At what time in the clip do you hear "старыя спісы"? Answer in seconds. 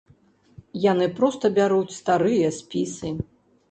2.01-3.19